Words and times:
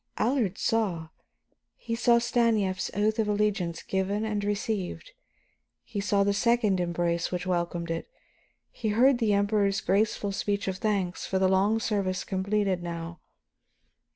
Allard 0.17 0.57
saw. 0.57 1.09
He 1.77 1.93
saw 1.93 2.17
Stanief's 2.17 2.89
oath 2.95 3.19
of 3.19 3.27
allegiance 3.27 3.83
given 3.83 4.25
and 4.25 4.43
received, 4.43 5.11
he 5.83 5.99
saw 6.01 6.23
the 6.23 6.33
second 6.33 6.79
embrace 6.79 7.31
which 7.31 7.45
welcomed 7.45 7.91
it; 7.91 8.09
he 8.71 8.87
heard 8.87 9.19
the 9.19 9.33
Emperor's 9.33 9.79
graceful 9.79 10.31
speech 10.31 10.67
of 10.67 10.79
thanks 10.79 11.27
for 11.27 11.37
the 11.37 11.47
long 11.47 11.79
service 11.79 12.23
completed 12.23 12.81
now. 12.81 13.19